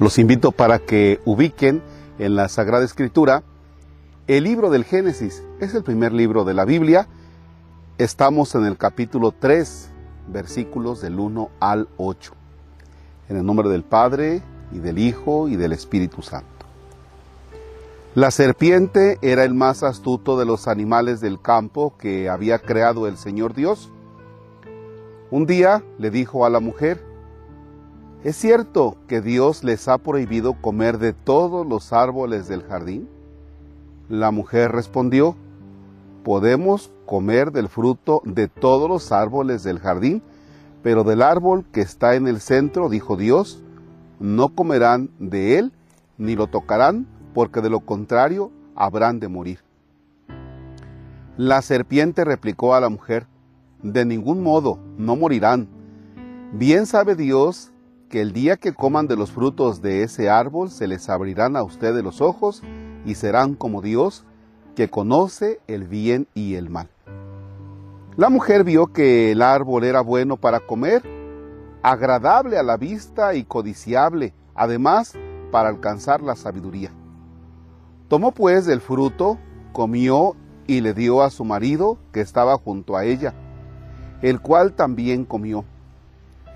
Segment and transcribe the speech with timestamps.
[0.00, 1.82] Los invito para que ubiquen
[2.18, 3.42] en la Sagrada Escritura
[4.28, 5.42] el libro del Génesis.
[5.60, 7.06] Es el primer libro de la Biblia.
[7.98, 9.90] Estamos en el capítulo 3,
[10.28, 12.32] versículos del 1 al 8.
[13.28, 14.42] En el nombre del Padre,
[14.72, 16.64] y del Hijo, y del Espíritu Santo.
[18.14, 23.18] La serpiente era el más astuto de los animales del campo que había creado el
[23.18, 23.90] Señor Dios.
[25.30, 27.09] Un día le dijo a la mujer,
[28.22, 33.08] ¿Es cierto que Dios les ha prohibido comer de todos los árboles del jardín?
[34.10, 35.36] La mujer respondió,
[36.22, 40.22] podemos comer del fruto de todos los árboles del jardín,
[40.82, 43.62] pero del árbol que está en el centro, dijo Dios,
[44.18, 45.72] no comerán de él
[46.18, 49.60] ni lo tocarán, porque de lo contrario habrán de morir.
[51.38, 53.26] La serpiente replicó a la mujer,
[53.82, 55.68] de ningún modo, no morirán.
[56.52, 57.72] Bien sabe Dios
[58.10, 61.62] que el día que coman de los frutos de ese árbol se les abrirán a
[61.62, 62.60] ustedes los ojos
[63.06, 64.24] y serán como Dios,
[64.74, 66.90] que conoce el bien y el mal.
[68.16, 71.02] La mujer vio que el árbol era bueno para comer,
[71.82, 75.14] agradable a la vista y codiciable, además
[75.52, 76.90] para alcanzar la sabiduría.
[78.08, 79.38] Tomó pues del fruto,
[79.72, 80.34] comió
[80.66, 83.34] y le dio a su marido que estaba junto a ella,
[84.20, 85.64] el cual también comió.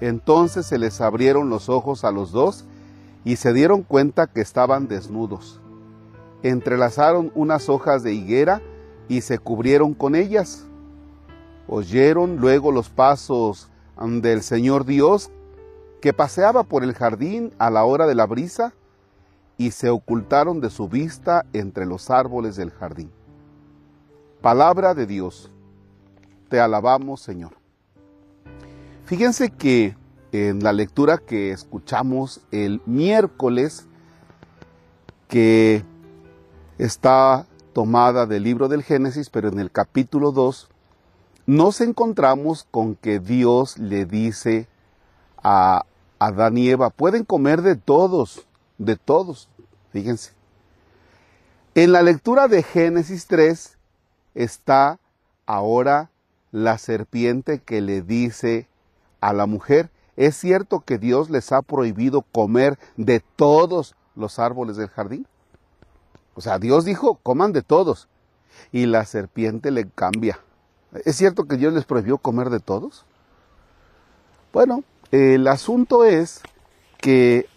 [0.00, 2.64] Entonces se les abrieron los ojos a los dos
[3.24, 5.60] y se dieron cuenta que estaban desnudos.
[6.42, 8.60] Entrelazaron unas hojas de higuera
[9.08, 10.66] y se cubrieron con ellas.
[11.66, 15.30] Oyeron luego los pasos del Señor Dios
[16.02, 18.74] que paseaba por el jardín a la hora de la brisa
[19.56, 23.10] y se ocultaron de su vista entre los árboles del jardín.
[24.42, 25.50] Palabra de Dios.
[26.50, 27.63] Te alabamos, Señor.
[29.06, 29.96] Fíjense que
[30.32, 33.86] en la lectura que escuchamos el miércoles,
[35.28, 35.84] que
[36.78, 40.70] está tomada del libro del Génesis, pero en el capítulo 2,
[41.44, 44.68] nos encontramos con que Dios le dice
[45.42, 45.84] a
[46.18, 48.46] Adán y Eva, pueden comer de todos,
[48.78, 49.50] de todos,
[49.92, 50.32] fíjense.
[51.74, 53.76] En la lectura de Génesis 3
[54.34, 54.98] está
[55.44, 56.10] ahora
[56.52, 58.66] la serpiente que le dice
[59.24, 64.76] a la mujer, ¿es cierto que Dios les ha prohibido comer de todos los árboles
[64.76, 65.26] del jardín?
[66.34, 68.08] O sea, Dios dijo, coman de todos.
[68.70, 70.40] Y la serpiente le cambia.
[71.06, 73.06] ¿Es cierto que Dios les prohibió comer de todos?
[74.52, 76.42] Bueno, el asunto es
[76.98, 77.48] que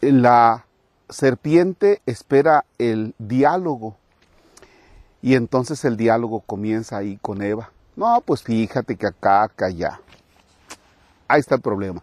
[0.00, 0.64] la
[1.10, 3.96] serpiente espera el diálogo.
[5.20, 7.70] Y entonces el diálogo comienza ahí con Eva.
[7.96, 10.00] No, pues fíjate que acá, acá, allá.
[11.30, 12.02] Ahí está el problema.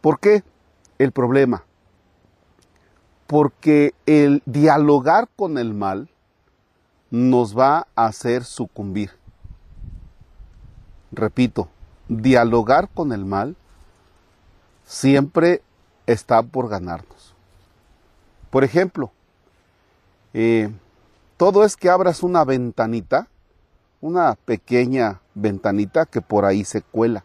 [0.00, 0.42] ¿Por qué
[0.98, 1.62] el problema?
[3.28, 6.08] Porque el dialogar con el mal
[7.12, 9.12] nos va a hacer sucumbir.
[11.12, 11.68] Repito,
[12.08, 13.54] dialogar con el mal
[14.84, 15.62] siempre
[16.06, 17.36] está por ganarnos.
[18.50, 19.12] Por ejemplo,
[20.34, 20.72] eh,
[21.36, 23.28] todo es que abras una ventanita,
[24.00, 27.24] una pequeña ventanita que por ahí se cuela.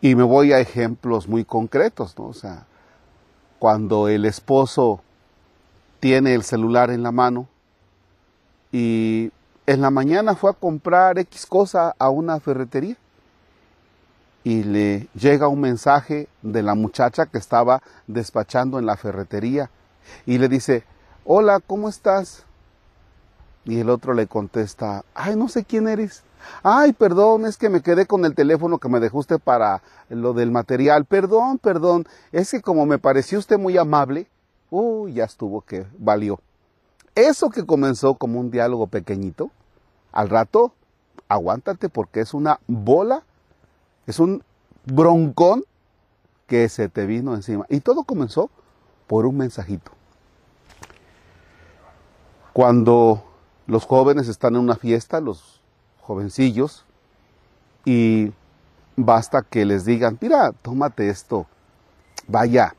[0.00, 2.26] Y me voy a ejemplos muy concretos, ¿no?
[2.26, 2.66] O sea,
[3.58, 5.02] cuando el esposo
[6.00, 7.46] tiene el celular en la mano
[8.72, 9.30] y
[9.66, 12.96] en la mañana fue a comprar X cosa a una ferretería
[14.42, 19.70] y le llega un mensaje de la muchacha que estaba despachando en la ferretería
[20.24, 20.84] y le dice,
[21.24, 22.44] hola, ¿cómo estás?
[23.66, 26.22] Y el otro le contesta, ay, no sé quién eres.
[26.62, 30.32] Ay, perdón, es que me quedé con el teléfono que me dejó usted para lo
[30.32, 31.04] del material.
[31.04, 34.28] Perdón, perdón, es que como me pareció usted muy amable,
[34.70, 36.40] uy, ya estuvo que valió.
[37.14, 39.50] Eso que comenzó como un diálogo pequeñito,
[40.12, 40.72] al rato,
[41.28, 43.24] aguántate porque es una bola,
[44.06, 44.42] es un
[44.84, 45.64] broncón
[46.46, 47.66] que se te vino encima.
[47.68, 48.50] Y todo comenzó
[49.06, 49.92] por un mensajito.
[52.52, 53.24] Cuando
[53.66, 55.59] los jóvenes están en una fiesta, los
[56.10, 56.84] jovencillos,
[57.84, 58.32] y
[58.96, 61.46] basta que les digan, mira, tómate esto,
[62.26, 62.74] vaya,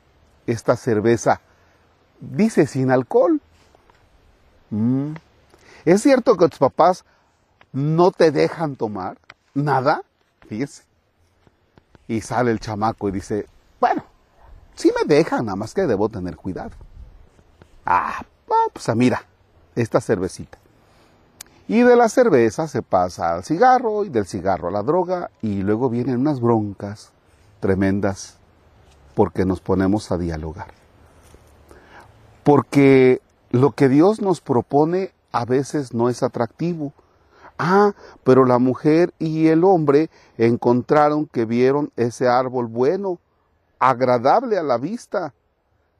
[0.45, 1.39] esta cerveza,
[2.19, 3.39] dice sin alcohol.
[4.69, 5.13] Mm.
[5.85, 7.05] ¿Es cierto que tus papás
[7.71, 9.17] no te dejan tomar
[9.53, 10.01] nada?
[10.49, 10.83] Fíjese.
[12.09, 13.47] Y sale el chamaco y dice,
[13.79, 14.03] bueno,
[14.75, 16.71] sí me dejan, nada más que debo tener cuidado.
[17.85, 18.25] Ah,
[18.73, 19.23] pues mira,
[19.73, 20.57] esta cervecita.
[21.67, 25.61] Y de la cerveza se pasa al cigarro y del cigarro a la droga y
[25.61, 27.11] luego vienen unas broncas
[27.59, 28.37] tremendas
[29.13, 30.73] porque nos ponemos a dialogar.
[32.43, 33.21] Porque
[33.51, 36.93] lo que Dios nos propone a veces no es atractivo.
[37.57, 37.93] Ah,
[38.23, 43.19] pero la mujer y el hombre encontraron que vieron ese árbol bueno,
[43.77, 45.33] agradable a la vista,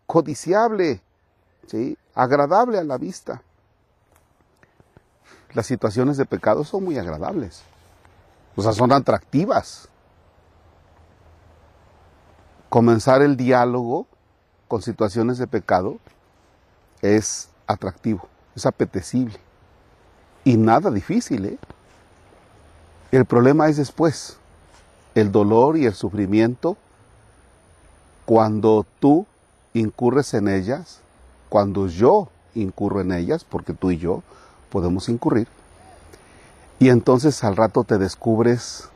[0.08, 1.02] codiciable,
[1.68, 1.98] ¿sí?
[2.16, 3.44] agradable a la vista.
[5.54, 7.64] Las situaciones de pecado son muy agradables,
[8.56, 9.90] o sea, son atractivas.
[12.70, 14.08] Comenzar el diálogo
[14.68, 15.98] con situaciones de pecado
[17.02, 19.40] es atractivo, es apetecible
[20.44, 21.46] y nada difícil.
[21.46, 21.58] ¿eh?
[23.12, 24.38] El problema es después,
[25.16, 26.78] el dolor y el sufrimiento
[28.26, 29.26] cuando tú
[29.74, 31.02] incurres en ellas,
[31.50, 34.24] cuando yo incurro en ellas, porque tú y yo
[34.72, 35.48] podemos incurrir,
[36.80, 38.90] y entonces al rato te descubres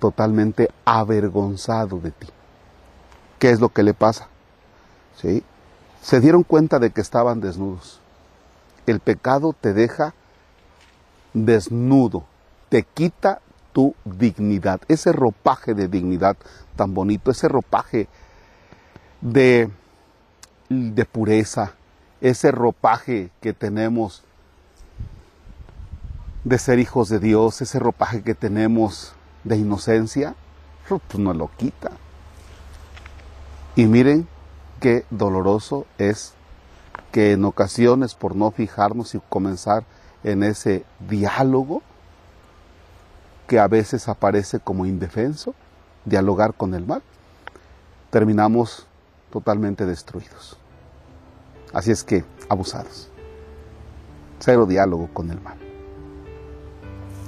[0.00, 2.26] totalmente avergonzado de ti.
[3.38, 4.26] ¿Qué es lo que le pasa?
[5.20, 5.44] ¿Sí?
[6.02, 8.00] Se dieron cuenta de que estaban desnudos.
[8.86, 10.14] El pecado te deja
[11.34, 12.24] desnudo,
[12.68, 13.40] te quita
[13.72, 16.36] tu dignidad, ese ropaje de dignidad
[16.74, 18.08] tan bonito, ese ropaje
[19.20, 19.70] de,
[20.68, 21.74] de pureza,
[22.20, 24.24] ese ropaje que tenemos
[26.48, 29.12] de ser hijos de Dios, ese ropaje que tenemos
[29.44, 30.34] de inocencia,
[30.88, 31.90] pues nos lo quita.
[33.76, 34.26] Y miren
[34.80, 36.32] qué doloroso es
[37.12, 39.84] que en ocasiones por no fijarnos y comenzar
[40.24, 41.82] en ese diálogo
[43.46, 45.54] que a veces aparece como indefenso,
[46.06, 47.02] dialogar con el mal,
[48.10, 48.86] terminamos
[49.30, 50.56] totalmente destruidos.
[51.74, 53.10] Así es que, abusados.
[54.38, 55.67] Cero diálogo con el mal.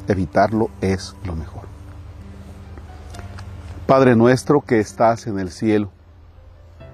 [0.08, 1.64] Evitarlo es lo mejor.
[3.86, 5.90] Padre nuestro que estás en el cielo,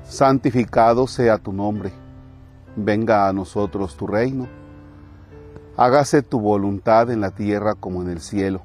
[0.08, 1.92] santificado sea tu nombre.
[2.76, 4.48] Venga a nosotros tu reino.
[5.76, 8.62] Hágase tu voluntad en la tierra como en el cielo.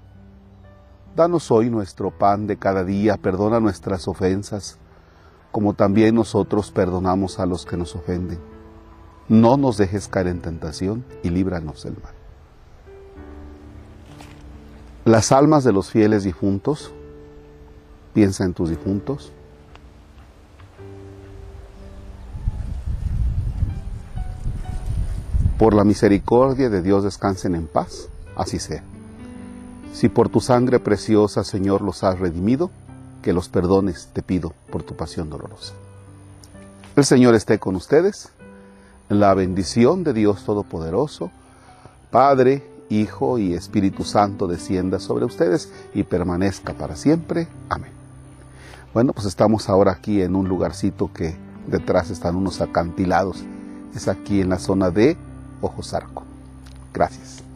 [1.15, 4.77] Danos hoy nuestro pan de cada día, perdona nuestras ofensas
[5.51, 8.39] como también nosotros perdonamos a los que nos ofenden.
[9.27, 12.20] No nos dejes caer en tentación y líbranos del mal.
[15.05, 16.91] Las almas de los fieles difuntos,
[18.13, 19.31] piensa en tus difuntos.
[25.57, 28.83] Por la misericordia de Dios descansen en paz, así sea.
[29.91, 32.69] Si por tu sangre preciosa, Señor, los has redimido,
[33.23, 35.73] que los perdones, te pido, por tu pasión dolorosa.
[36.95, 38.29] El Señor esté con ustedes.
[39.09, 41.31] La bendición de Dios Todopoderoso,
[42.11, 47.47] Padre, Hijo y Espíritu Santo descienda sobre ustedes y permanezca para siempre.
[47.69, 47.91] Amén.
[48.93, 51.35] Bueno, pues estamos ahora aquí en un lugarcito que
[51.67, 53.43] detrás están unos acantilados.
[53.95, 55.17] Es aquí en la zona de
[55.61, 56.23] Ojos Arco.
[56.93, 57.50] Gracias.